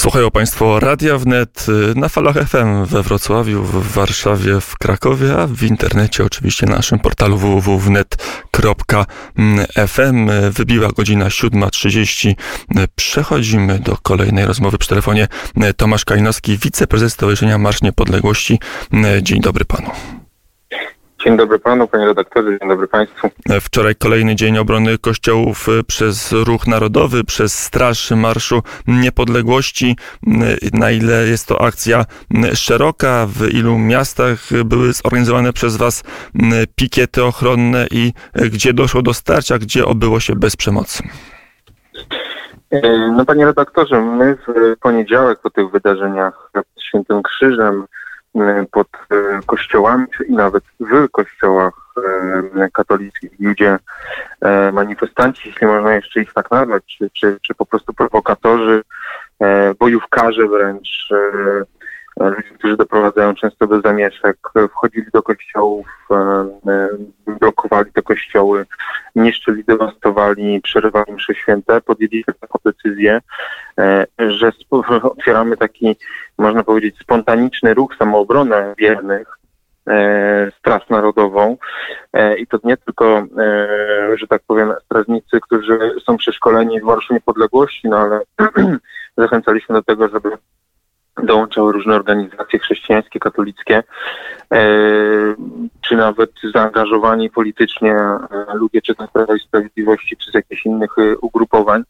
Słuchają 0.00 0.30
Państwo 0.30 0.80
Radia 0.80 1.18
Wnet 1.18 1.66
y, 1.68 1.94
na 1.98 2.08
falach 2.08 2.36
FM 2.48 2.84
we 2.86 3.02
Wrocławiu, 3.02 3.62
w 3.62 3.92
Warszawie, 3.92 4.60
w 4.60 4.78
Krakowie, 4.78 5.38
a 5.38 5.46
w 5.46 5.62
internecie 5.62 6.24
oczywiście 6.24 6.66
na 6.66 6.76
naszym 6.76 6.98
portalu 6.98 7.38
www.wnet.fm. 7.38 8.00
Wybiła 10.50 10.88
godzina 10.88 11.28
7.30. 11.28 12.34
Przechodzimy 12.96 13.78
do 13.78 13.96
kolejnej 13.96 14.46
rozmowy 14.46 14.78
przy 14.78 14.88
telefonie. 14.88 15.28
Tomasz 15.76 16.04
Kalinowski, 16.04 16.58
wiceprezes 16.58 17.12
Stowarzyszenia 17.12 17.58
Marsz 17.58 17.82
Niepodległości. 17.82 18.58
Dzień 19.22 19.40
dobry 19.40 19.64
panu. 19.64 19.90
Dzień 21.24 21.36
dobry 21.36 21.58
panu, 21.58 21.88
panie 21.88 22.06
redaktorze, 22.06 22.58
dzień 22.58 22.68
dobry 22.68 22.88
państwu. 22.88 23.28
Wczoraj 23.60 23.96
kolejny 23.96 24.34
dzień 24.34 24.58
obrony 24.58 24.98
kościołów 24.98 25.68
y, 25.68 25.84
przez 25.84 26.32
Ruch 26.32 26.66
Narodowy, 26.66 27.24
przez 27.24 27.58
Straż 27.58 28.10
Marszu 28.10 28.62
Niepodległości. 28.86 29.96
Y, 30.26 30.28
na 30.72 30.90
ile 30.90 31.26
jest 31.26 31.48
to 31.48 31.60
akcja 31.60 32.04
szeroka, 32.54 33.26
w 33.28 33.48
ilu 33.54 33.78
miastach 33.78 34.38
były 34.64 34.92
zorganizowane 34.92 35.52
przez 35.52 35.76
was 35.76 36.02
pikiety 36.76 37.24
ochronne 37.24 37.86
i 37.90 38.12
gdzie 38.52 38.72
doszło 38.72 39.02
do 39.02 39.14
starcia, 39.14 39.58
gdzie 39.58 39.86
obyło 39.86 40.20
się 40.20 40.34
bez 40.36 40.56
przemocy? 40.56 41.02
No 43.16 43.24
panie 43.24 43.44
redaktorze, 43.44 44.00
my 44.00 44.36
w 44.36 44.76
poniedziałek 44.80 45.40
po 45.42 45.50
tych 45.50 45.70
wydarzeniach 45.70 46.50
z 46.76 46.82
Świętym 46.82 47.22
Krzyżem 47.22 47.86
E, 47.86 48.09
pod 48.70 48.88
e, 49.10 49.40
kościołami, 49.46 50.06
i 50.28 50.32
nawet 50.32 50.64
w 50.80 51.08
kościołach 51.10 51.74
e, 52.56 52.70
katolickich, 52.72 53.30
gdzie 53.38 53.78
manifestanci, 54.72 55.48
jeśli 55.48 55.66
można 55.66 55.94
jeszcze 55.94 56.20
ich 56.20 56.32
tak 56.32 56.50
nazwać, 56.50 56.82
czy, 56.98 57.10
czy, 57.10 57.38
czy 57.42 57.54
po 57.54 57.66
prostu 57.66 57.92
prowokatorzy, 57.92 58.82
bojówkarze 59.78 60.48
wręcz, 60.48 61.08
ludzie, 62.28 62.50
którzy 62.58 62.76
doprowadzają 62.76 63.34
często 63.34 63.66
do 63.66 63.80
zamieszek, 63.80 64.36
wchodzili 64.70 65.06
do 65.12 65.22
kościołów, 65.22 65.86
blokowali 67.26 67.92
te 67.92 68.02
kościoły, 68.02 68.66
niszczyli, 69.16 69.64
dewastowali, 69.64 70.60
przerywali 70.60 71.12
msze 71.12 71.34
święte, 71.34 71.80
podjęliśmy 71.80 72.34
taką 72.34 72.58
decyzję, 72.64 73.20
że 74.18 74.52
otwieramy 75.02 75.56
taki, 75.56 75.96
można 76.38 76.64
powiedzieć, 76.64 76.98
spontaniczny 76.98 77.74
ruch 77.74 77.96
samoobrony 77.98 78.74
wiernych, 78.78 79.40
Straż 80.58 80.88
Narodową. 80.88 81.56
I 82.38 82.46
to 82.46 82.58
nie 82.64 82.76
tylko, 82.76 83.26
że 84.14 84.26
tak 84.26 84.42
powiem, 84.46 84.74
strażnicy, 84.84 85.40
którzy 85.40 85.78
są 86.06 86.16
przeszkoleni 86.16 86.80
w 86.80 86.84
Marszu 86.84 87.14
Niepodległości, 87.14 87.88
no 87.88 87.98
ale 87.98 88.20
zachęcaliśmy 89.18 89.74
do 89.74 89.82
tego, 89.82 90.08
żeby 90.08 90.30
dołączały 91.22 91.72
różne 91.72 91.94
organizacje 91.94 92.58
chrześcijańskie, 92.58 93.20
katolickie, 93.20 93.82
e, 94.52 94.62
czy 95.80 95.96
nawet 95.96 96.30
zaangażowani 96.54 97.30
politycznie 97.30 97.92
e, 97.94 98.18
ludzie, 98.54 98.82
czy 98.82 98.94
to 98.94 99.08
Prawa 99.08 99.36
i 99.36 99.40
Sprawiedliwości, 99.40 100.16
czy 100.16 100.30
z 100.30 100.34
jakichś 100.34 100.66
innych 100.66 100.98
e, 100.98 101.16
ugrupowań. 101.16 101.82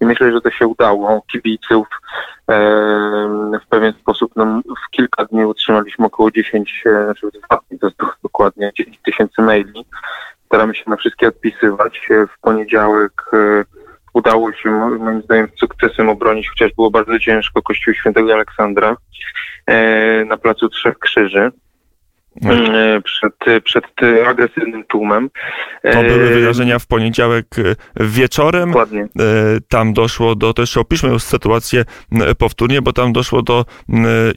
I 0.00 0.04
myślę, 0.06 0.32
że 0.32 0.40
to 0.40 0.50
się 0.50 0.66
udało. 0.66 1.22
Kibiców 1.32 1.86
w 3.62 3.66
pewien 3.68 3.92
sposób 3.92 4.32
no, 4.36 4.60
w 4.86 4.90
kilka 4.90 5.24
dni 5.24 5.44
utrzymaliśmy 5.44 6.06
około 6.06 6.30
10, 6.30 6.84
znaczy 7.04 7.26
dwa 7.46 7.60
dni, 7.68 7.78
to 7.78 7.86
jest 7.86 7.98
dokładnie 8.22 8.72
10 8.78 8.98
tysięcy 9.04 9.42
maili. 9.42 9.86
Staramy 10.46 10.74
się 10.74 10.84
na 10.86 10.96
wszystkie 10.96 11.28
odpisywać. 11.28 12.08
W 12.10 12.40
poniedziałek 12.40 13.12
udało 14.14 14.52
się 14.52 14.70
moim 15.00 15.22
zdaniem 15.22 15.48
sukcesem 15.56 16.08
obronić, 16.08 16.48
chociaż 16.48 16.72
było 16.72 16.90
bardzo 16.90 17.18
ciężko, 17.18 17.62
Kościół 17.62 17.94
Świętego 17.94 18.34
Aleksandra 18.34 18.96
e, 19.66 20.24
na 20.24 20.36
Placu 20.36 20.68
Trzech 20.68 20.98
Krzyży. 20.98 21.50
No. 22.42 22.54
E, 22.54 23.00
przed, 23.00 23.64
przed 23.64 23.84
agresywnym 24.26 24.84
tłumem. 24.84 25.30
To 25.92 26.02
były 26.02 26.24
e, 26.24 26.34
wydarzenia 26.34 26.78
w 26.78 26.86
poniedziałek 26.86 27.46
wieczorem. 27.96 28.68
Dokładnie. 28.68 29.06
Tam 29.68 29.92
doszło 29.92 30.34
do, 30.34 30.54
też 30.54 30.76
opiszmy 30.76 31.20
sytuację 31.20 31.84
powtórnie, 32.38 32.82
bo 32.82 32.92
tam 32.92 33.12
doszło 33.12 33.42
do 33.42 33.64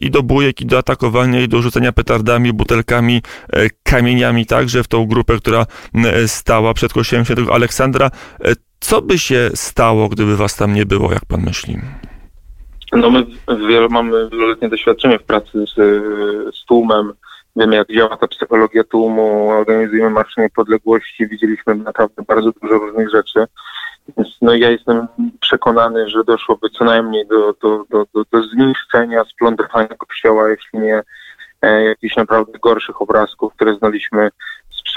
i 0.02 0.12
do 0.12 0.24
bujek, 0.24 0.62
i 0.62 0.66
do 0.66 0.78
atakowania, 0.78 1.42
i 1.42 1.48
do 1.48 1.62
rzucenia 1.62 1.92
petardami, 1.92 2.54
butelkami, 2.54 3.22
kamieniami 3.84 4.46
także 4.46 4.84
w 4.84 4.88
tą 4.88 5.06
grupę, 5.06 5.38
która 5.38 5.66
stała 6.26 6.74
przed 6.74 6.94
kościołem 6.94 7.26
świętego 7.26 7.54
Aleksandra. 7.54 8.12
Co 8.80 9.02
by 9.02 9.20
się 9.20 9.50
stało, 9.56 10.10
gdyby 10.10 10.38
was 10.38 10.56
tam 10.56 10.74
nie 10.74 10.86
było, 10.86 11.12
jak 11.12 11.26
pan 11.26 11.42
myśli? 11.42 11.78
No 12.94 13.10
my 13.10 13.26
wiele, 13.68 13.88
mamy 13.90 14.30
wieloletnie 14.30 14.70
doświadczenie 14.70 15.20
w 15.20 15.24
pracy 15.24 15.66
z, 15.68 15.76
z 16.56 16.66
tłumem. 16.66 17.14
Wiemy, 17.56 17.76
jak 17.76 17.92
działa 17.92 18.18
ta 18.18 18.28
psychologia 18.28 18.84
tłumu, 18.84 19.50
organizujemy 19.50 20.10
Marsz 20.10 20.38
Niepodległości, 20.38 21.28
widzieliśmy 21.28 21.76
naprawdę 21.76 22.24
bardzo 22.28 22.52
dużo 22.62 22.74
różnych 22.74 23.10
rzeczy. 23.10 23.46
Więc 24.18 24.38
no 24.42 24.56
ja 24.56 24.70
jestem 24.70 25.08
przekonany, 25.40 26.10
że 26.10 26.24
doszłoby 26.24 26.70
co 26.70 26.86
najmniej 26.86 27.28
do, 27.28 27.54
do, 27.62 27.86
do, 27.90 28.06
do, 28.14 28.24
do 28.32 28.44
zniszczenia, 28.44 29.24
splądrowania 29.24 29.88
kościoła, 29.88 30.50
jeśli 30.50 30.80
nie 30.80 31.04
e, 31.62 31.84
jakichś 31.84 32.16
naprawdę 32.16 32.60
gorszych 32.60 33.02
obrazków, 33.02 33.54
które 33.54 33.76
znaliśmy 33.76 34.30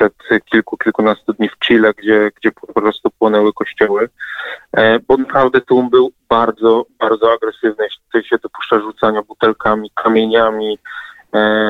sprzed 0.09 0.45
kilku, 0.45 0.77
kilkunastu 0.77 1.33
dni 1.33 1.49
w 1.49 1.59
Chile, 1.59 1.93
gdzie, 1.95 2.31
gdzie 2.37 2.53
po 2.53 2.73
prostu 2.73 3.11
płonęły 3.19 3.53
kościoły, 3.53 4.09
e, 4.73 4.99
bo 4.99 5.17
naprawdę 5.17 5.61
tłum 5.61 5.91
był 5.91 6.13
bardzo, 6.29 6.87
bardzo 6.99 7.33
agresywny, 7.33 7.85
jeśli 7.85 8.29
się 8.29 8.37
dopuszcza 8.43 8.81
rzucania 8.81 9.23
butelkami, 9.23 9.91
kamieniami, 9.95 10.79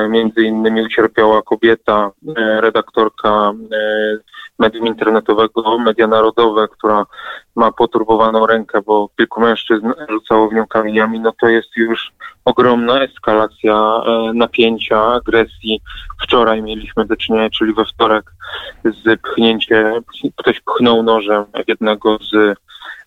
Między 0.09 0.41
innymi 0.41 0.81
ucierpiała 0.81 1.41
kobieta, 1.41 2.11
e, 2.37 2.61
redaktorka 2.61 3.53
medium 4.59 4.87
internetowego 4.87 5.77
Media 5.77 6.07
Narodowe, 6.07 6.67
która 6.67 7.05
ma 7.55 7.71
poturbowaną 7.71 8.47
rękę, 8.47 8.81
bo 8.81 9.09
kilku 9.17 9.41
mężczyzn 9.41 9.91
rzucało 10.09 10.49
w 10.49 10.53
nią 10.53 10.67
kamieniami, 10.67 11.19
no 11.19 11.33
to 11.41 11.49
jest 11.49 11.77
już 11.77 12.11
ogromna 12.45 13.01
eskalacja 13.01 13.73
e, 13.73 14.33
napięcia, 14.33 15.13
agresji. 15.13 15.81
Wczoraj 16.21 16.61
mieliśmy 16.61 17.05
do 17.05 17.15
czynienia, 17.17 17.49
czyli 17.49 17.73
we 17.73 17.85
wtorek, 17.85 18.31
z 18.83 19.21
pchnięciem, 19.21 20.03
ktoś 20.35 20.59
pchnął 20.59 21.03
nożem 21.03 21.45
jednego 21.67 22.17
z 22.17 22.57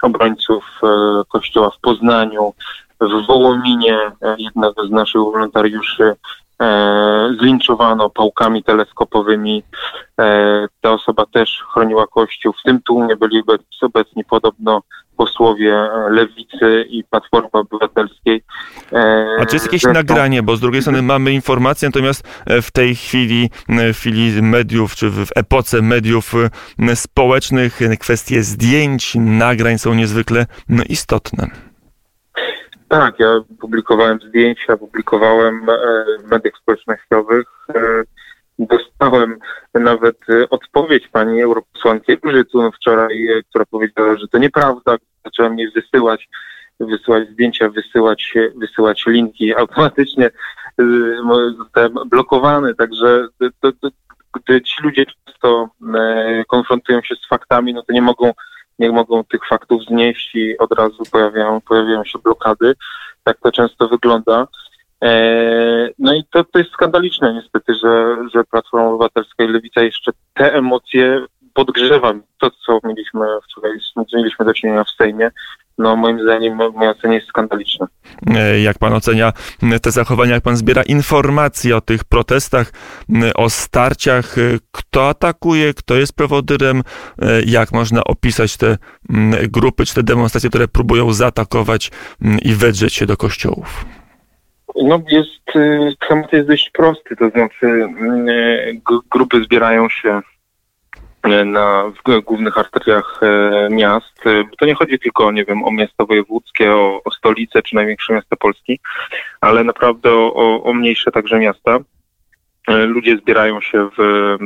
obrońców 0.02 0.80
e, 0.82 0.86
kościoła 1.28 1.70
w 1.70 1.80
Poznaniu, 1.80 2.54
w 3.00 3.26
Wołominie 3.26 3.98
e, 4.22 4.36
jednego 4.38 4.86
z 4.86 4.90
naszych 4.90 5.20
wolontariuszy 5.20 6.04
e, 6.04 6.14
zlinczowano 7.38 8.10
pałkami 8.10 8.64
teleskopowymi. 8.64 9.62
E, 10.20 10.66
ta 10.80 10.92
osoba 10.92 11.26
też 11.26 11.64
chroniła 11.72 12.06
Kościół. 12.06 12.52
W 12.52 12.62
tym 12.62 12.82
tłumie 12.82 13.16
byli 13.16 13.42
obecni 13.82 14.24
podobno 14.24 14.82
posłowie 15.16 15.74
e, 15.74 16.10
Lewicy 16.10 16.86
i 16.88 17.04
Platformy 17.04 17.50
Obywatelskiej. 17.52 18.44
E, 18.92 19.26
A 19.40 19.46
czy 19.46 19.56
jest 19.56 19.66
jakieś 19.66 19.82
Zresztą... 19.82 20.00
nagranie, 20.00 20.42
bo 20.42 20.56
z 20.56 20.60
drugiej 20.60 20.82
strony 20.82 21.02
mamy 21.02 21.32
informacje, 21.32 21.88
natomiast 21.88 22.42
e, 22.46 22.62
w 22.62 22.70
tej 22.70 22.96
chwili, 22.96 23.50
w 23.68 23.96
chwili 23.96 24.42
mediów, 24.42 24.96
czy 24.96 25.10
w 25.10 25.26
epoce 25.36 25.82
mediów 25.82 26.32
społecznych 26.94 27.80
kwestie 28.00 28.42
zdjęć, 28.42 29.14
nagrań 29.14 29.78
są 29.78 29.94
niezwykle 29.94 30.46
istotne. 30.88 31.73
Tak, 32.94 33.18
ja 33.18 33.40
publikowałem 33.60 34.18
zdjęcia, 34.28 34.76
publikowałem 34.76 35.66
w 36.24 36.30
mediach 36.30 36.52
społecznościowych. 36.62 37.46
Dostałem 38.58 39.38
nawet 39.74 40.16
odpowiedź 40.50 41.08
pani 41.08 41.42
europosłanki 41.42 42.16
Brzytun 42.16 42.72
wczoraj, 42.72 43.28
która 43.50 43.64
powiedziała, 43.64 44.16
że 44.16 44.28
to 44.28 44.38
nieprawda. 44.38 44.96
Zacząłem 45.24 45.58
jej 45.58 45.70
wysyłać, 45.70 46.28
wysyłać 46.80 47.28
zdjęcia, 47.28 47.68
wysyłać, 47.68 48.34
wysyłać 48.56 49.06
linki. 49.06 49.54
Automatycznie 49.54 50.30
zostałem 51.58 51.94
blokowany, 52.06 52.74
także 52.74 53.26
to, 53.60 53.72
to, 53.72 53.88
gdy 54.34 54.62
ci 54.62 54.82
ludzie 54.82 55.04
często 55.06 55.68
konfrontują 56.48 57.02
się 57.02 57.14
z 57.14 57.28
faktami, 57.28 57.74
no 57.74 57.82
to 57.82 57.92
nie 57.92 58.02
mogą 58.02 58.32
nie 58.78 58.90
mogą 58.90 59.24
tych 59.24 59.40
faktów 59.48 59.82
znieść 59.84 60.34
i 60.34 60.58
od 60.58 60.72
razu 60.72 61.02
pojawiają, 61.12 61.60
pojawiają 61.60 62.04
się 62.04 62.18
blokady. 62.18 62.74
Tak 63.24 63.38
to 63.40 63.52
często 63.52 63.88
wygląda. 63.88 64.46
E, 65.04 65.90
no 65.98 66.14
i 66.14 66.24
to, 66.30 66.44
to 66.44 66.58
jest 66.58 66.70
skandaliczne 66.70 67.34
niestety, 67.34 67.74
że, 67.74 68.16
że 68.34 68.44
Platforma 68.44 68.88
Obywatelska 68.88 69.44
i 69.44 69.48
Lewica 69.48 69.82
jeszcze 69.82 70.12
te 70.34 70.54
emocje 70.54 71.26
podgrzewa. 71.54 72.14
To, 72.38 72.50
co 72.50 72.78
mieliśmy 72.84 73.26
wczoraj, 73.44 73.72
mieliśmy 74.14 74.44
do 74.44 74.54
czynienia 74.54 74.84
w 74.84 74.90
Sejmie, 74.90 75.30
no 75.78 75.96
moim 75.96 76.22
zdaniem, 76.22 76.58
w 76.72 76.74
mojej 76.74 76.90
ocenie 76.90 77.14
jest 77.14 77.28
skandaliczne. 77.28 77.86
E, 78.26 78.60
jak 78.60 78.78
pan 78.78 78.92
ocenia 78.92 79.32
te 79.82 79.90
zachowania, 79.90 80.34
jak 80.34 80.42
pan 80.42 80.56
zbiera 80.56 80.82
informacje 80.82 81.76
o 81.76 81.80
tych 81.80 82.04
protestach, 82.04 82.72
o 83.34 83.50
starciach, 83.50 84.34
kto 84.72 85.08
atakuje, 85.08 85.74
kto 85.74 85.94
jest 85.94 86.16
prowodyrem, 86.16 86.82
jak 87.46 87.72
można 87.72 88.04
opisać 88.04 88.56
te 88.56 88.78
grupy 89.48 89.86
czy 89.86 89.94
te 89.94 90.02
demonstracje, 90.02 90.50
które 90.50 90.68
próbują 90.68 91.12
zaatakować 91.12 91.90
i 92.42 92.54
wedrzeć 92.54 92.94
się 92.94 93.06
do 93.06 93.16
kościołów? 93.16 93.84
No 94.82 95.02
jest, 95.08 95.44
temat 96.08 96.32
jest 96.32 96.48
dość 96.48 96.70
prosty, 96.70 97.16
to 97.16 97.30
znaczy 97.30 97.88
grupy 99.10 99.44
zbierają 99.44 99.88
się 99.88 100.20
na, 101.24 101.92
w 102.06 102.22
głównych 102.22 102.58
arteriach 102.58 103.20
miast. 103.70 104.24
To 104.58 104.66
nie 104.66 104.74
chodzi 104.74 104.98
tylko, 104.98 105.32
nie 105.32 105.44
wiem, 105.44 105.64
o 105.64 105.70
miasta 105.70 106.04
wojewódzkie, 106.04 106.72
o, 106.72 107.00
o 107.04 107.10
stolice 107.10 107.62
czy 107.62 107.74
największe 107.74 108.12
miasta 108.12 108.36
Polski, 108.36 108.80
ale 109.40 109.64
naprawdę 109.64 110.12
o, 110.12 110.62
o 110.64 110.72
mniejsze 110.72 111.12
także 111.12 111.38
miasta. 111.38 111.78
Ludzie 112.68 113.16
zbierają 113.16 113.60
się 113.60 113.88
w 113.98 114.36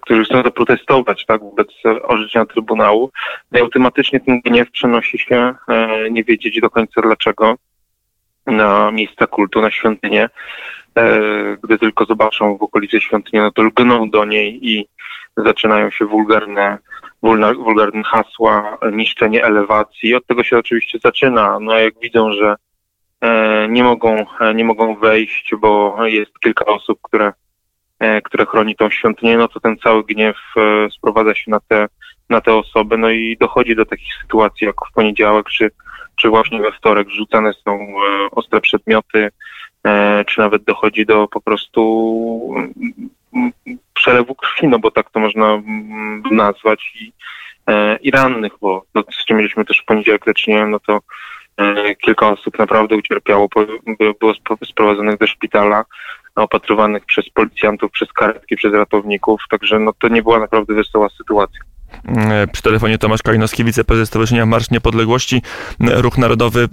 którzy 0.00 0.24
chcą 0.24 0.42
zaprotestować 0.42 1.26
tak, 1.26 1.40
wobec 1.40 1.68
orzeczenia 2.02 2.46
Trybunału, 2.46 3.10
i 3.56 3.60
automatycznie 3.60 4.20
ten 4.20 4.40
gniew 4.40 4.70
przenosi 4.70 5.18
się, 5.18 5.54
nie 6.10 6.24
wiedzieć 6.24 6.60
do 6.60 6.70
końca 6.70 7.00
dlaczego, 7.02 7.54
na 8.46 8.90
miejsca 8.90 9.26
kultu, 9.26 9.60
na 9.60 9.70
świątynię. 9.70 10.28
E, 10.96 11.20
gdy 11.62 11.78
tylko 11.78 12.04
zobaczą 12.04 12.56
w 12.56 12.62
okolicy 12.62 13.00
świątyni, 13.00 13.42
no 13.42 13.52
to 13.52 13.62
lgną 13.62 14.10
do 14.10 14.24
niej 14.24 14.68
i 14.68 14.88
zaczynają 15.36 15.90
się 15.90 16.04
wulgarne, 16.04 16.78
wulgarne 17.58 18.02
hasła, 18.02 18.78
niszczenie 18.92 19.44
elewacji. 19.44 20.14
Od 20.14 20.26
tego 20.26 20.44
się 20.44 20.58
oczywiście 20.58 20.98
zaczyna. 21.04 21.58
No 21.60 21.78
jak 21.78 21.98
widzą, 21.98 22.32
że 22.32 22.56
e, 23.20 23.68
nie 23.68 23.84
mogą, 23.84 24.26
nie 24.54 24.64
mogą 24.64 24.96
wejść, 24.96 25.52
bo 25.60 25.96
jest 26.06 26.38
kilka 26.38 26.64
osób, 26.64 26.98
które, 27.02 27.32
e, 27.98 28.22
które 28.22 28.46
chroni 28.46 28.76
tą 28.76 28.90
świątynię, 28.90 29.38
no 29.38 29.48
to 29.48 29.60
ten 29.60 29.76
cały 29.76 30.04
gniew 30.04 30.36
sprowadza 30.96 31.34
się 31.34 31.50
na 31.50 31.60
te, 31.60 31.86
na 32.30 32.40
te 32.40 32.54
osoby, 32.54 32.98
no 32.98 33.10
i 33.10 33.36
dochodzi 33.40 33.76
do 33.76 33.86
takich 33.86 34.14
sytuacji 34.22 34.66
jak 34.66 34.76
w 34.90 34.92
poniedziałek, 34.92 35.46
czy 35.48 35.70
czy 36.16 36.28
właśnie 36.28 36.62
we 36.62 36.72
wtorek 36.72 37.10
rzucane 37.10 37.52
są 37.64 37.72
e, 37.72 38.30
ostre 38.30 38.60
przedmioty, 38.60 39.28
e, 39.86 40.24
czy 40.24 40.40
nawet 40.40 40.64
dochodzi 40.64 41.06
do 41.06 41.28
po 41.28 41.40
prostu 41.40 42.54
mm, 43.34 43.52
przelewu 43.94 44.34
krwi, 44.34 44.68
no 44.68 44.78
bo 44.78 44.90
tak 44.90 45.10
to 45.10 45.20
można 45.36 45.54
mm, 45.54 46.22
nazwać 46.30 46.92
i, 47.00 47.12
e, 47.66 47.96
i 47.96 48.10
rannych, 48.10 48.52
bo 48.60 48.84
to, 48.92 49.04
czym 49.26 49.36
mieliśmy 49.36 49.64
też 49.64 49.78
w 49.78 49.84
poniedziałek 49.84 50.26
lecznie, 50.26 50.66
no 50.66 50.80
to 50.80 51.00
kilka 52.04 52.28
osób 52.28 52.58
naprawdę 52.58 52.96
ucierpiało, 52.96 53.48
było 54.20 54.34
sprowadzonych 54.64 55.18
do 55.18 55.26
szpitala, 55.26 55.84
opatrowanych 56.34 57.04
przez 57.04 57.30
policjantów, 57.30 57.90
przez 57.90 58.12
karetki, 58.12 58.56
przez 58.56 58.72
ratowników, 58.72 59.40
także 59.50 59.78
no 59.78 59.92
to 59.98 60.08
nie 60.08 60.22
była 60.22 60.38
naprawdę 60.38 60.74
wesoła 60.74 61.08
sytuacja. 61.08 61.60
E, 62.08 62.46
przy 62.46 62.62
telefonie 62.62 62.98
Tomasz 62.98 63.22
Kalinowski, 63.22 63.64
wiceprezes 63.64 64.08
Stowarzyszenia 64.08 64.46
Marsz 64.46 64.70
Niepodległości, 64.70 65.42
e, 65.80 66.02
Ruch 66.02 66.18
Narodowy 66.18 66.68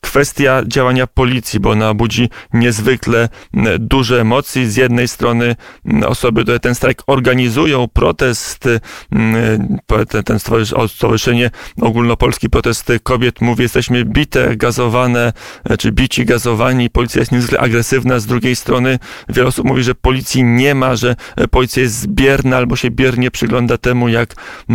kwestia 0.00 0.62
działania 0.66 1.06
policji, 1.06 1.60
bo 1.60 1.70
ona 1.70 1.94
budzi 1.94 2.28
niezwykle 2.52 3.28
duże 3.78 4.20
emocje. 4.20 4.66
Z 4.66 4.76
jednej 4.76 5.08
strony 5.08 5.56
osoby, 6.06 6.42
które 6.42 6.60
ten 6.60 6.74
strajk 6.74 7.02
organizują, 7.06 7.88
protest, 7.88 8.68
ten, 10.24 10.38
stowarzyszenie 10.88 11.50
ogólnopolski 11.80 12.50
protest 12.50 12.92
kobiet 13.02 13.40
mówi, 13.40 13.62
jesteśmy 13.62 14.04
bite, 14.04 14.56
gazowane, 14.56 15.32
e, 15.64 15.76
czy 15.76 15.92
bici, 15.92 16.24
gazowani, 16.24 16.90
policja 16.90 17.20
jest 17.20 17.32
niezwykle 17.32 17.58
agresywna. 17.58 18.18
Z 18.18 18.26
drugiej 18.26 18.56
strony 18.56 18.98
wiele 19.28 19.48
osób 19.48 19.66
mówi, 19.66 19.82
że 19.82 19.94
policji 19.94 20.44
nie 20.44 20.74
ma, 20.74 20.96
że 20.96 21.16
e, 21.36 21.48
policja 21.48 21.82
jest 21.82 22.00
zbierna 22.00 22.56
albo 22.56 22.76
się 22.76 22.90
biernie 22.90 23.30
przygląda 23.30 23.78
temu, 23.78 24.08
jak 24.08 24.32
e, 24.32 24.74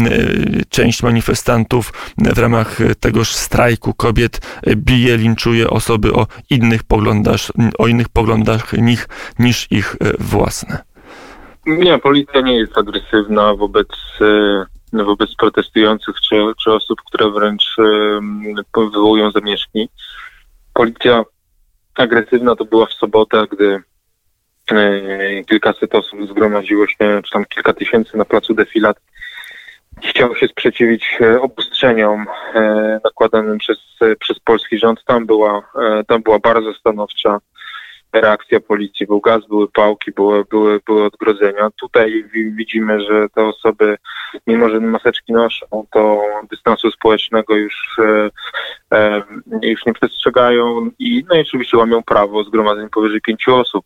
część 0.70 1.04
manifestantów 1.04 1.94
w 2.18 2.38
ramach 2.38 2.80
tegoż 3.00 3.36
strajku 3.36 3.94
kobiet 3.94 4.42
bije 4.76 5.07
linczuje 5.16 5.70
osoby 5.70 6.14
o 6.14 6.28
innych 6.50 6.84
poglądach, 6.84 7.40
o 7.78 7.88
innych 7.88 8.10
poglądach 8.10 8.74
nich, 8.74 9.08
niż 9.40 9.68
ich 9.72 9.96
e, 10.02 10.14
własne. 10.20 10.84
Nie, 11.66 12.00
policja 12.00 12.42
nie 12.42 12.58
jest 12.58 12.78
agresywna 12.78 13.54
wobec, 13.54 13.88
e, 14.94 15.04
wobec 15.04 15.36
protestujących 15.36 16.16
czy, 16.30 16.36
czy 16.64 16.72
osób, 16.72 17.02
które 17.06 17.32
wręcz 17.32 17.76
e, 17.80 18.20
wywołują 18.76 19.32
zamieszki. 19.32 19.90
Policja 20.74 21.24
agresywna 21.96 22.56
to 22.56 22.66
była 22.66 22.86
w 22.86 22.94
sobotę, 22.94 23.44
gdy 23.52 23.80
kilkaset 25.46 25.96
osób 25.96 26.30
zgromadziło 26.30 26.88
się, 26.88 27.22
czy 27.26 27.32
tam 27.32 27.46
kilka 27.46 27.74
tysięcy 27.74 28.18
na 28.18 28.26
placu 28.26 28.54
defilat 28.54 28.98
chciał 30.04 30.36
się 30.36 30.48
sprzeciwić 30.48 31.18
e, 31.22 31.42
obostrzeniom 31.42 32.26
e, 32.54 33.00
nakładanym 33.04 33.58
przez, 33.58 33.78
e, 34.02 34.16
przez 34.16 34.40
polski 34.40 34.78
rząd. 34.78 35.04
Tam 35.06 35.26
była, 35.26 35.62
tam 36.08 36.22
była 36.24 36.40
bardzo 36.40 36.74
stanowcza 36.74 37.40
reakcja 38.14 38.60
policji. 38.60 39.08
Był 39.08 39.22
gaz, 39.22 39.48
były 39.48 39.68
pałki, 39.68 40.12
były, 40.12 40.46
były, 40.46 40.80
były 40.86 41.06
odgrodzenia. 41.06 41.70
Tutaj 41.80 42.26
widzimy, 42.34 43.02
że 43.02 43.30
te 43.30 43.46
osoby, 43.46 43.98
mimo 44.48 44.70
że 44.70 44.80
maseczki 44.80 45.34
noszą, 45.34 45.86
to 45.92 46.22
dystansu 46.52 46.92
społecznego 46.92 47.56
już, 47.56 47.98
już 49.62 49.86
nie 49.86 49.94
przestrzegają 49.94 50.90
i 51.00 51.24
no 51.30 51.36
i 51.36 51.42
oczywiście 51.42 51.78
łamią 51.78 52.04
prawo 52.04 52.44
zgromadzeń 52.44 52.90
powyżej 52.90 53.22
pięciu 53.22 53.56
osób. 53.56 53.86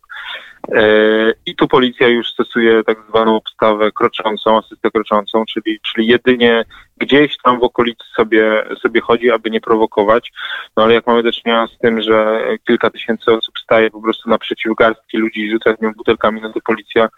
E, 0.68 1.32
I 1.46 1.56
tu 1.56 1.68
policja 1.68 2.08
już 2.08 2.32
stosuje 2.32 2.84
tak 2.84 2.98
zwaną 3.08 3.36
obstawę 3.36 3.92
kroczącą, 3.92 4.58
asystę 4.58 4.90
kroczącą, 4.90 5.44
czyli, 5.44 5.80
czyli 5.80 6.06
jedynie 6.06 6.64
gdzieś 7.02 7.36
tam 7.44 7.60
w 7.60 7.62
okolicy 7.62 8.04
sobie, 8.16 8.64
sobie 8.82 9.00
chodzi, 9.00 9.30
aby 9.30 9.50
nie 9.50 9.60
prowokować. 9.60 10.32
No 10.76 10.82
ale 10.82 10.94
jak 10.94 11.06
mamy 11.06 11.22
do 11.22 11.32
czynienia 11.32 11.66
z 11.66 11.78
tym, 11.78 12.02
że 12.02 12.44
kilka 12.66 12.90
tysięcy 12.90 13.32
osób 13.32 13.58
staje 13.58 13.90
po 13.90 14.02
prostu 14.02 14.30
naprzeciw 14.30 14.74
garstki 14.76 15.18
ludzi 15.18 15.40
i 15.40 15.50
rzuca 15.50 15.76
z 15.76 15.80
nią 15.80 15.92
butelkami, 15.92 16.40
no 16.40 16.52
to 16.52 16.60
policja 16.60 17.08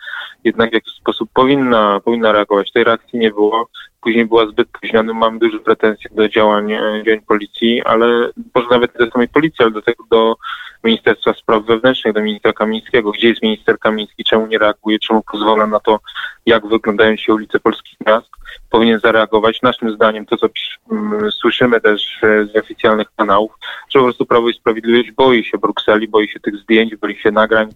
jednak 0.44 0.70
w 0.70 0.74
jakiś 0.74 0.94
sposób 0.94 1.30
powinna, 1.34 2.00
powinna 2.04 2.32
reagować. 2.32 2.72
Tej 2.72 2.84
reakcji 2.84 3.18
nie 3.18 3.30
było 3.30 3.68
później 4.04 4.24
była 4.24 4.46
zbyt 4.46 4.68
późna. 4.68 5.02
No, 5.02 5.14
mam 5.14 5.38
duże 5.38 5.58
pretensje 5.58 6.10
do 6.12 6.28
działań, 6.28 6.72
e, 6.72 7.02
działań 7.06 7.20
policji, 7.20 7.82
ale 7.82 8.30
może 8.54 8.68
nawet 8.70 8.92
do 8.98 9.10
samej 9.10 9.28
policji, 9.28 9.62
ale 9.62 9.70
do 9.70 9.82
tego, 9.82 10.04
do 10.10 10.36
Ministerstwa 10.84 11.34
Spraw 11.34 11.64
Wewnętrznych, 11.64 12.14
do 12.14 12.20
ministra 12.20 12.52
Kamińskiego. 12.52 13.12
Gdzie 13.12 13.28
jest 13.28 13.42
minister 13.42 13.78
Kamiński? 13.78 14.24
Czemu 14.24 14.46
nie 14.46 14.58
reaguje? 14.58 14.98
Czemu 14.98 15.22
pozwala 15.32 15.66
na 15.66 15.80
to, 15.80 16.00
jak 16.46 16.66
wyglądają 16.66 17.16
się 17.16 17.34
ulice 17.34 17.60
polskich 17.60 17.98
miast? 18.06 18.26
Powinien 18.70 19.00
zareagować. 19.00 19.62
Naszym 19.62 19.94
zdaniem 19.94 20.26
to, 20.26 20.36
co 20.36 20.48
mm, 20.90 21.32
słyszymy 21.32 21.80
też 21.80 22.22
e, 22.22 22.46
z 22.46 22.56
oficjalnych 22.56 23.06
kanałów, 23.16 23.52
że 23.90 23.98
po 23.98 24.04
prostu 24.04 24.26
Prawo 24.26 24.48
i 24.48 24.54
Sprawiedliwość 24.54 25.10
boi 25.10 25.44
się 25.44 25.58
Brukseli, 25.58 26.08
boi 26.08 26.28
się 26.28 26.40
tych 26.40 26.56
zdjęć, 26.56 26.96
boi 26.96 27.16
się 27.16 27.30
nagrań, 27.30 27.68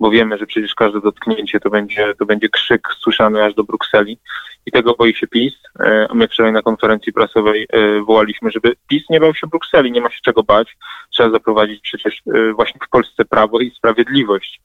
bo 0.00 0.10
wiemy, 0.10 0.38
że 0.38 0.46
przecież 0.46 0.74
każde 0.74 1.00
dotknięcie 1.00 1.60
to 1.60 1.70
będzie, 1.70 2.14
to 2.18 2.26
będzie 2.26 2.48
krzyk 2.48 2.88
słyszany 3.00 3.44
aż 3.44 3.54
do 3.54 3.64
Brukseli 3.64 4.18
i 4.66 4.70
tego 4.70 4.94
boi 4.94 5.14
się 5.14 5.26
PiS. 5.26 5.54
E, 5.80 6.08
my 6.14 6.28
wczoraj 6.28 6.52
na 6.52 6.62
konferencji 6.62 7.12
prasowej 7.12 7.66
e, 7.72 8.00
wołaliśmy, 8.00 8.50
żeby 8.50 8.76
PiS 8.88 9.02
nie 9.10 9.20
bał 9.20 9.34
się 9.34 9.46
Brukseli, 9.46 9.92
nie 9.92 10.00
ma 10.00 10.10
się 10.10 10.20
czego 10.24 10.42
bać. 10.42 10.76
Trzeba 11.10 11.30
zaprowadzić 11.30 11.80
przecież 11.80 12.22
właśnie 12.54 12.80
w 12.86 12.90
Polsce 12.90 13.24
prawo 13.24 13.60
i 13.60 13.70
sprawiedliwość. 13.70 14.60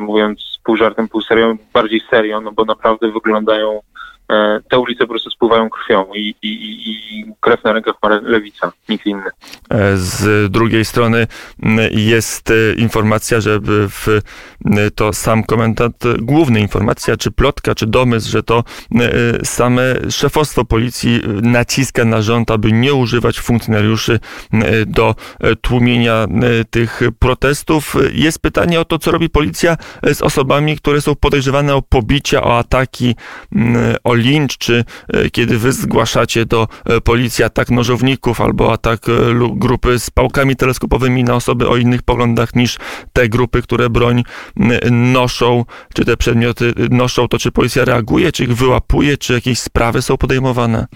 Mówiąc 0.00 0.51
pół 0.64 0.76
żartem, 0.76 1.08
pół 1.08 1.22
serią, 1.22 1.56
bardziej 1.72 2.00
serio, 2.10 2.40
no 2.40 2.52
bo 2.52 2.64
naprawdę 2.64 3.10
wyglądają 3.10 3.80
te 4.70 4.78
ulice 4.78 5.04
po 5.04 5.08
prostu 5.08 5.30
spływają 5.30 5.70
krwią 5.70 6.04
i, 6.14 6.34
i, 6.42 6.90
i 6.90 7.24
krew 7.40 7.64
na 7.64 7.72
rękach 7.72 7.94
ma 8.02 8.20
lewica, 8.22 8.72
nikt 8.88 9.06
inny. 9.06 9.30
E, 9.70 9.96
z 9.96 10.52
drugiej 10.52 10.84
strony 10.84 11.26
jest 11.90 12.50
e, 12.50 12.74
informacja, 12.76 13.40
że 13.40 13.60
w, 13.64 14.20
to 14.94 15.12
sam 15.12 15.44
komendant 15.44 16.04
główny, 16.18 16.60
informacja, 16.60 17.16
czy 17.16 17.30
plotka, 17.30 17.74
czy 17.74 17.86
domysł, 17.86 18.30
że 18.30 18.42
to 18.42 18.64
same 19.44 19.82
szefostwo 20.10 20.64
policji 20.64 21.20
naciska 21.42 22.04
na 22.04 22.22
rząd, 22.22 22.50
aby 22.50 22.72
nie 22.72 22.94
używać 22.94 23.40
funkcjonariuszy 23.40 24.20
do 24.86 25.14
tłumienia 25.60 26.26
tych 26.70 27.00
protestów. 27.18 27.94
Jest 28.12 28.38
pytanie 28.38 28.80
o 28.80 28.84
to, 28.84 28.98
co 28.98 29.10
robi 29.10 29.30
policja 29.30 29.76
z 30.14 30.22
osobami, 30.22 30.76
które 30.76 31.00
są 31.00 31.14
podejrzewane 31.14 31.74
o 31.74 31.82
pobicia, 31.82 32.42
o 32.42 32.58
ataki, 32.58 33.14
o 34.04 34.14
lincz, 34.22 34.58
czy 34.58 34.84
e, 35.08 35.30
kiedy 35.30 35.58
wy 35.58 35.72
zgłaszacie 35.72 36.46
do 36.46 36.68
e, 36.84 37.00
policji 37.00 37.44
atak 37.44 37.70
nożowników 37.70 38.40
albo 38.40 38.72
atak 38.72 39.08
e, 39.08 39.12
grupy 39.54 39.98
z 39.98 40.10
pałkami 40.10 40.56
teleskopowymi 40.56 41.24
na 41.24 41.34
osoby 41.34 41.68
o 41.68 41.76
innych 41.76 42.02
poglądach 42.02 42.54
niż 42.54 42.78
te 43.12 43.28
grupy, 43.28 43.62
które 43.62 43.90
broń 43.90 44.22
noszą, 44.90 45.64
czy 45.94 46.04
te 46.04 46.16
przedmioty 46.16 46.74
noszą, 46.90 47.28
to 47.28 47.38
czy 47.38 47.52
policja 47.52 47.84
reaguje, 47.84 48.32
czy 48.32 48.44
ich 48.44 48.56
wyłapuje, 48.56 49.16
czy 49.16 49.32
jakieś 49.32 49.58
sprawy 49.58 50.02
są 50.02 50.16
podejmowane? 50.16 50.86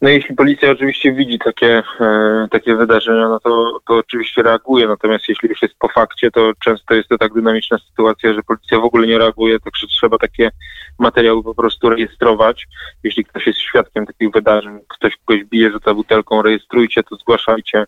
No 0.00 0.08
jeśli 0.08 0.34
policja 0.34 0.70
oczywiście 0.70 1.12
widzi 1.12 1.38
takie, 1.38 1.82
e, 2.00 2.48
takie 2.50 2.74
wydarzenia, 2.74 3.28
no 3.28 3.40
to, 3.40 3.80
to 3.88 3.94
oczywiście 3.94 4.42
reaguje, 4.42 4.86
natomiast 4.86 5.28
jeśli 5.28 5.48
już 5.48 5.62
jest 5.62 5.74
po 5.78 5.88
fakcie, 5.88 6.30
to 6.30 6.52
często 6.64 6.94
jest 6.94 7.08
to 7.08 7.18
tak 7.18 7.34
dynamiczna 7.34 7.78
sytuacja, 7.78 8.34
że 8.34 8.42
policja 8.42 8.80
w 8.80 8.84
ogóle 8.84 9.06
nie 9.06 9.18
reaguje, 9.18 9.60
także 9.60 9.86
trzeba 9.86 10.18
takie 10.18 10.50
materiały 10.98 11.42
po 11.42 11.54
prostu 11.54 11.90
rejestrować. 11.90 12.66
Jeśli 13.04 13.24
ktoś 13.24 13.46
jest 13.46 13.58
świadkiem 13.58 14.06
takich 14.06 14.30
wydarzeń, 14.30 14.78
ktoś 14.88 15.16
kogoś 15.24 15.44
bije 15.44 15.70
rzuca 15.70 15.94
butelką, 15.94 16.42
rejestrujcie 16.42 17.02
to, 17.02 17.16
zgłaszajcie 17.16 17.84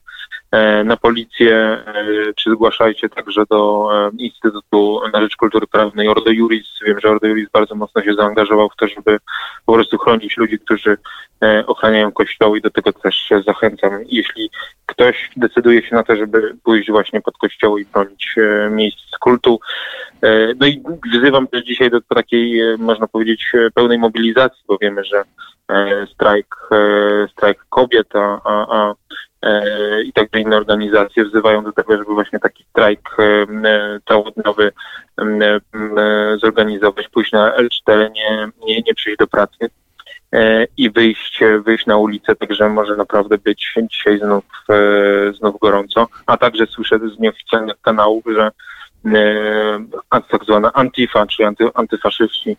na 0.85 0.97
policję, 0.97 1.57
e, 1.57 2.05
czy 2.37 2.51
zgłaszajcie 2.51 3.09
także 3.09 3.43
do 3.51 3.89
e, 3.93 4.11
Instytutu 4.19 5.01
na 5.13 5.21
Rzecz 5.21 5.37
Kultury 5.37 5.67
Prawnej 5.67 6.09
Ordo 6.09 6.31
Juris. 6.31 6.67
Wiem, 6.87 7.01
że 7.01 7.11
Ordo 7.11 7.27
Juris 7.27 7.49
bardzo 7.53 7.75
mocno 7.75 8.03
się 8.03 8.15
zaangażował 8.15 8.69
w 8.69 8.77
to, 8.77 8.89
żeby 8.89 9.19
po 9.67 9.73
prostu 9.73 9.99
chronić 9.99 10.37
ludzi, 10.37 10.59
którzy 10.59 10.97
ochraniają 11.67 12.13
kościoły 12.13 12.59
i 12.59 12.61
do 12.61 12.71
tego 12.71 12.93
też 12.93 13.31
zachęcam. 13.47 13.93
Jeśli 14.07 14.51
ktoś 14.87 15.31
decyduje 15.37 15.83
się 15.83 15.95
na 15.97 16.03
to, 16.03 16.17
żeby 16.17 16.57
pójść 16.65 16.91
właśnie 16.91 17.21
pod 17.21 17.39
kościoły 17.39 17.81
i 17.81 17.85
bronić 17.85 18.35
miejsc 18.71 19.19
kultu, 19.21 19.61
no 20.61 20.67
i 20.67 20.83
wzywam 21.15 21.49
też 21.49 21.65
dzisiaj 21.65 21.91
do 21.91 22.01
takiej, 22.01 22.63
można 22.79 23.07
powiedzieć, 23.07 23.53
pełnej 23.75 23.99
mobilizacji, 23.99 24.63
bo 24.69 24.79
wiemy, 24.79 25.05
że 25.05 25.23
strajk, 26.15 26.57
strajk 27.33 27.65
kobiet, 27.71 28.17
a, 28.17 28.41
a, 28.45 28.95
E, 28.95 28.95
i 30.05 30.13
także 30.13 30.41
inne 30.41 30.57
organizacje 30.57 31.25
wzywają 31.25 31.65
do 31.65 31.73
tego, 31.73 31.97
żeby 31.97 32.15
właśnie 32.15 32.39
taki 32.39 32.65
strajk 32.65 33.17
e, 33.19 33.47
całodniowy 34.09 34.73
e, 35.19 35.61
zorganizować, 36.39 37.09
pójść 37.09 37.33
na 37.33 37.57
L4, 37.57 38.11
nie, 38.11 38.49
nie, 38.67 38.83
nie 38.87 38.95
przyjść 38.95 39.19
do 39.19 39.27
pracy 39.27 39.71
i 40.77 40.91
wyjść, 40.91 41.41
wyjść 41.65 41.87
na 41.87 41.97
ulicę, 41.97 42.37
także 42.37 42.69
może 42.69 42.97
naprawdę 42.97 43.39
być 43.39 43.73
dzisiaj 43.91 44.19
znów, 44.19 44.45
znów 45.39 45.61
gorąco. 45.61 46.09
A 46.27 46.37
także 46.37 46.67
słyszę 46.67 46.99
z 46.99 47.19
nieoficjalnych 47.19 47.81
kanałów, 47.83 48.25
że 48.37 48.51
tak 50.09 50.45
zwana 50.45 50.73
Antifa, 50.73 51.27
czyli 51.27 51.45
anty, 51.45 51.65
antyfaszyści 51.75 52.57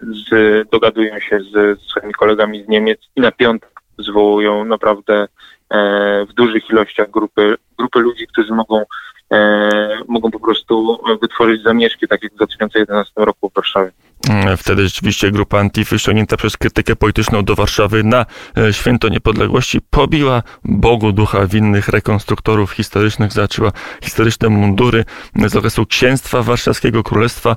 z, 0.00 0.68
dogadują 0.70 1.20
się 1.20 1.40
z, 1.40 1.80
z 1.80 1.90
swoimi 1.90 2.14
kolegami 2.14 2.64
z 2.64 2.68
Niemiec 2.68 3.00
i 3.16 3.20
na 3.20 3.32
piątek 3.32 3.70
zwołują 3.98 4.64
naprawdę 4.64 5.26
E, 5.26 5.28
w 5.70 6.32
dużych 6.36 6.70
ilościach 6.70 7.10
grupy, 7.10 7.54
grupy 7.78 7.98
ludzi, 7.98 8.26
którzy 8.26 8.52
mogą, 8.54 8.84
e, 9.32 9.98
mogą 10.08 10.30
po 10.30 10.40
prostu 10.40 10.98
wytworzyć 11.22 11.62
zamieszki, 11.62 12.08
tak 12.08 12.22
jak 12.22 12.32
w 12.32 12.36
2011 12.36 13.24
roku 13.24 13.50
w 13.50 13.54
Warszawie. 13.54 13.90
Mm, 14.28 14.56
wtedy 14.56 14.82
rzeczywiście 14.82 15.30
grupa 15.30 15.58
Antify 15.58 15.98
ściągnięta 15.98 16.36
przez 16.36 16.56
krytykę 16.56 16.96
polityczną 16.96 17.44
do 17.44 17.54
Warszawy 17.54 18.04
na 18.04 18.26
e, 18.56 18.72
Święto 18.72 19.08
Niepodległości 19.08 19.80
pobiła 19.90 20.42
Bogu 20.64 21.12
ducha 21.12 21.46
winnych 21.46 21.88
rekonstruktorów 21.88 22.72
historycznych, 22.72 23.32
zaczęła 23.32 23.72
historyczne 24.02 24.48
mundury 24.48 25.04
z 25.46 25.56
okresu 25.56 25.86
księstwa 25.86 26.42
warszawskiego, 26.42 27.02
Królestwa 27.02 27.56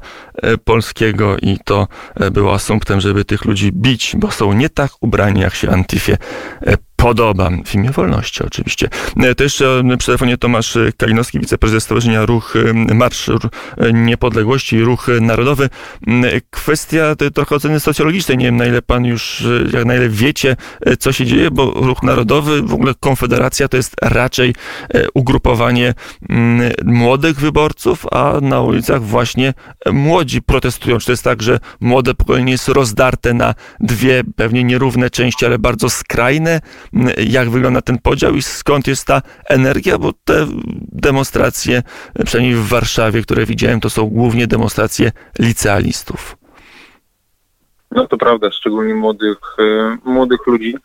Polskiego 0.63 1.37
i 1.41 1.57
to 1.65 1.87
było 2.31 2.53
asumptem, 2.53 3.01
żeby 3.01 3.25
tych 3.25 3.45
ludzi 3.45 3.71
bić, 3.71 4.15
bo 4.17 4.31
są 4.31 4.53
nie 4.53 4.69
tak 4.69 4.91
ubrani, 5.01 5.41
jak 5.41 5.55
się 5.55 5.69
Antifie 5.69 6.17
podoba. 6.99 7.49
W 7.65 7.75
imię 7.75 7.91
wolności 7.91 8.43
oczywiście. 8.43 8.89
E, 9.17 9.35
to 9.35 9.43
jeszcze 9.43 9.83
przy 9.97 10.05
telefonie 10.05 10.37
Tomasz 10.37 10.77
Kalinowski, 10.97 11.39
wiceprezes 11.39 11.83
Stowarzyszenia 11.83 12.25
Ruch 12.25 12.55
e, 12.55 12.93
Marsz 12.93 13.31
Niepodległości, 13.93 14.81
Ruch 14.81 15.07
Narodowy. 15.21 15.69
Kwestia 16.49 17.15
trochę 17.33 17.55
oceny 17.55 17.79
socjologicznej. 17.79 18.37
Nie 18.37 18.45
wiem, 18.45 18.57
na 18.57 18.65
ile 18.65 18.81
pan 18.81 19.05
już, 19.05 19.41
e, 19.41 19.77
jak 19.77 19.85
na 19.85 19.95
ile 19.95 20.09
wiecie, 20.09 20.55
co 20.99 21.11
się 21.11 21.25
dzieje, 21.25 21.51
bo 21.51 21.71
Ruch 21.71 22.03
Narodowy, 22.03 22.61
w 22.61 22.73
ogóle 22.73 22.93
Konfederacja 22.99 23.67
to 23.67 23.77
jest 23.77 23.95
raczej 24.01 24.55
ugrupowanie 25.13 25.93
młodych 26.85 27.39
wyborców, 27.39 28.05
a 28.11 28.33
na 28.41 28.61
ulicach 28.61 29.03
właśnie 29.03 29.53
młodzi 29.93 30.41
protestują. 30.41 30.99
Czy 30.99 31.05
to 31.05 31.11
jest 31.11 31.23
tak, 31.23 31.43
że 31.43 31.59
młode 31.79 32.13
pokolenie 32.13 32.51
jest 32.51 32.67
rozdarte 32.67 33.33
na 33.33 33.55
dwie 33.79 34.23
pewnie 34.35 34.63
nierówne 34.63 35.09
części, 35.09 35.45
ale 35.45 35.59
bardzo 35.59 35.89
skrajne? 35.89 36.61
Jak 37.27 37.49
wygląda 37.49 37.81
ten 37.81 37.97
podział 37.97 38.35
i 38.35 38.41
skąd 38.41 38.87
jest 38.87 39.07
ta 39.07 39.21
energia, 39.49 39.97
bo 39.97 40.13
te 40.25 40.47
demonstracje, 40.91 41.83
przynajmniej 42.25 42.55
w 42.55 42.67
Warszawie, 42.67 43.21
które 43.21 43.45
widziałem, 43.45 43.79
to 43.79 43.89
są 43.89 44.05
głównie 44.05 44.47
demonstracje 44.47 45.11
licealistów. 45.39 46.37
No 47.91 48.07
to 48.07 48.17
prawda, 48.17 48.51
szczególnie 48.51 48.95
młodych, 48.95 49.39
e, 49.59 49.97
młodych 50.05 50.47
ludzi, 50.47 50.75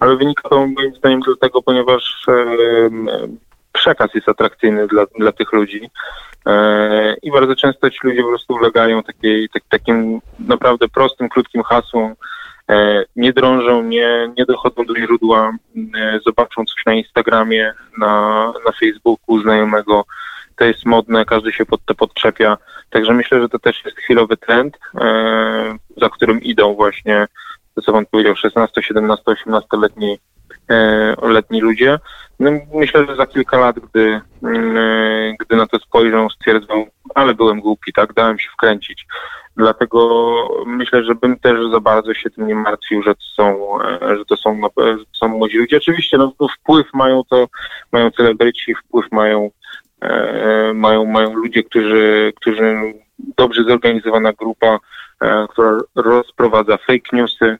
ale 0.00 0.16
wynika 0.16 0.48
to 0.48 0.66
moim 0.66 0.94
zdaniem 0.94 1.20
dlatego, 1.20 1.62
ponieważ 1.62 2.24
e, 2.28 2.34
przekaz 3.72 4.14
jest 4.14 4.28
atrakcyjny 4.28 4.86
dla, 4.86 5.06
dla 5.18 5.32
tych 5.32 5.52
ludzi 5.52 5.90
e, 6.46 7.14
i 7.22 7.30
bardzo 7.30 7.56
często 7.56 7.90
ci 7.90 7.98
ludzie 8.02 8.22
po 8.22 8.28
prostu 8.28 8.54
ulegają 8.54 9.02
takiej, 9.02 9.48
tak, 9.48 9.62
takim 9.68 10.20
naprawdę 10.38 10.88
prostym, 10.88 11.28
krótkim 11.28 11.62
hasłom, 11.62 12.14
nie 13.16 13.32
drążą, 13.32 13.82
nie, 13.82 14.32
nie 14.38 14.44
dochodzą 14.44 14.84
do 14.84 14.96
źródła, 14.96 15.52
e, 15.96 16.20
zobaczą 16.26 16.64
coś 16.64 16.86
na 16.86 16.94
Instagramie, 16.94 17.72
na, 17.98 18.46
na 18.66 18.72
Facebooku 18.80 19.40
znajomego, 19.42 20.04
to 20.56 20.64
jest 20.64 20.86
modne, 20.86 21.24
każdy 21.24 21.52
się 21.52 21.66
pod 21.66 21.84
to 21.84 21.94
podczepia. 21.94 22.58
Także 22.90 23.12
myślę, 23.12 23.40
że 23.40 23.48
to 23.48 23.58
też 23.58 23.84
jest 23.84 23.96
chwilowy 23.96 24.36
trend, 24.36 24.78
e, 25.00 25.76
za 25.96 26.08
którym 26.08 26.42
idą 26.42 26.74
właśnie, 26.74 27.26
to 27.74 27.82
co 27.82 27.92
pan 27.92 28.06
powiedział, 28.06 28.36
16, 28.36 28.82
17, 28.82 29.22
18-letni 29.26 30.18
letni 31.22 31.60
ludzie. 31.60 31.98
No, 32.40 32.50
myślę, 32.74 33.06
że 33.06 33.16
za 33.16 33.26
kilka 33.26 33.58
lat, 33.58 33.76
gdy, 33.78 34.20
gdy 35.40 35.56
na 35.56 35.66
to 35.66 35.78
spojrzą, 35.78 36.28
stwierdzą, 36.28 36.86
ale 37.14 37.34
byłem 37.34 37.60
głupi, 37.60 37.92
tak, 37.92 38.12
dałem 38.12 38.38
się 38.38 38.50
wkręcić. 38.50 39.06
Dlatego 39.56 40.28
myślę, 40.66 41.04
że 41.04 41.14
bym 41.14 41.38
też 41.38 41.70
za 41.72 41.80
bardzo 41.80 42.14
się 42.14 42.30
tym 42.30 42.46
nie 42.46 42.54
martwił, 42.54 43.02
że 43.02 43.14
to 43.14 43.22
są, 43.34 43.78
e, 43.82 44.16
że 44.16 44.24
to 44.24 44.36
są, 44.36 44.60
że 44.78 44.96
to 44.96 45.04
są 45.12 45.28
młodzi 45.28 45.58
ludzie. 45.58 45.76
Oczywiście 45.76 46.18
no, 46.18 46.32
wpływ 46.60 46.86
mają 46.94 47.22
to, 47.30 47.46
mają 47.92 48.10
celebryci, 48.10 48.74
wpływ 48.74 49.12
mają, 49.12 49.50
e, 50.00 50.72
mają, 50.74 51.04
mają 51.04 51.34
ludzie, 51.34 51.62
którzy, 51.62 52.32
którzy 52.36 52.94
dobrze 53.18 53.64
zorganizowana 53.64 54.32
grupa, 54.32 54.78
e, 55.20 55.46
która 55.50 55.78
rozprowadza 55.94 56.76
fake 56.76 57.16
newsy, 57.16 57.44
e, 57.44 57.58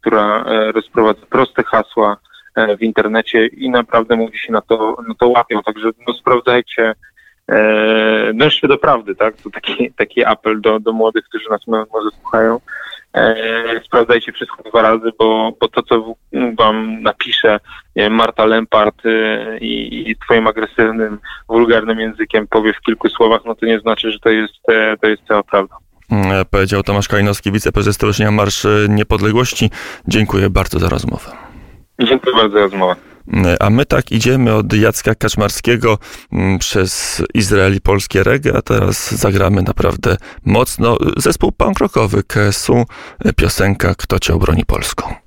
która 0.00 0.44
e, 0.44 0.72
rozprowadza 0.72 1.26
proste 1.30 1.62
hasła 1.62 2.16
e, 2.54 2.76
w 2.76 2.82
internecie 2.82 3.46
i 3.46 3.70
naprawdę 3.70 4.16
mówi 4.16 4.38
się 4.38 4.52
na 4.52 4.60
to, 4.60 4.96
na 5.08 5.14
to 5.14 5.28
łapią. 5.28 5.62
Także 5.62 5.90
no, 6.08 6.14
sprawdzajcie, 6.14 6.94
e, 7.48 8.34
dążcie 8.34 8.68
do 8.68 8.78
prawdy, 8.78 9.14
tak? 9.14 9.36
To 9.36 9.50
taki, 9.50 9.92
taki 9.92 10.24
apel 10.24 10.60
do, 10.60 10.80
do 10.80 10.92
młodych, 10.92 11.24
którzy 11.24 11.50
nas 11.50 11.66
może 11.66 12.10
słuchają. 12.20 12.60
E, 13.14 13.80
sprawdzajcie 13.84 14.32
wszystko 14.32 14.62
dwa 14.62 14.82
razy, 14.82 15.10
bo, 15.18 15.52
bo 15.60 15.68
to, 15.68 15.82
co 15.82 16.14
wam 16.58 17.02
napisze 17.02 17.60
Marta 18.10 18.46
Lempart 18.46 19.06
e, 19.06 19.58
i, 19.58 20.10
i 20.10 20.16
twoim 20.16 20.46
agresywnym, 20.46 21.18
wulgarnym 21.48 22.00
językiem 22.00 22.46
powie 22.46 22.72
w 22.72 22.80
kilku 22.80 23.08
słowach, 23.08 23.40
no 23.44 23.54
to 23.54 23.66
nie 23.66 23.80
znaczy, 23.80 24.10
że 24.10 24.18
to 24.18 24.28
jest, 24.28 24.68
e, 24.68 24.96
to 24.96 25.06
jest 25.06 25.22
cała 25.28 25.42
prawda. 25.42 25.76
Mm, 26.10 26.44
powiedział 26.50 26.82
Tomasz 26.82 27.08
Kalinowski, 27.08 27.52
wiceprezes 27.52 27.96
Stowarzyszenia 27.96 28.30
Marsz 28.30 28.66
Niepodległości. 28.88 29.70
Dziękuję 30.08 30.50
bardzo 30.50 30.78
za 30.78 30.88
rozmowę. 30.88 31.32
Dziękuję 32.00 32.36
bardzo 32.36 32.54
za 32.54 32.60
rozmowę. 32.60 32.96
A 33.60 33.70
my 33.70 33.86
tak 33.86 34.12
idziemy 34.12 34.54
od 34.54 34.72
Jacka 34.72 35.14
Kaczmarskiego 35.14 35.98
mm, 36.32 36.58
przez 36.58 37.22
Izrael 37.34 37.76
i 37.76 37.80
polskie 37.80 38.22
reggae, 38.22 38.56
a 38.56 38.62
teraz 38.62 39.12
zagramy 39.14 39.62
naprawdę 39.62 40.16
mocno. 40.44 40.96
Zespół 41.16 41.52
punk 41.52 41.78
rockowy 41.78 42.22
KSU, 42.22 42.84
piosenka 43.36 43.94
Kto 43.94 44.18
cię 44.18 44.34
obroni 44.34 44.64
Polską. 44.64 45.21